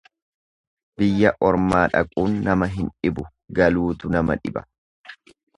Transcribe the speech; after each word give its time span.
Biyya 1.01 1.31
ormaa 1.49 1.83
dhaquun 1.95 2.33
nama 2.49 2.71
hin 2.79 2.89
dhibu 2.95 3.29
galuutu 3.61 4.15
nama 4.17 4.39
dhiba. 4.45 4.69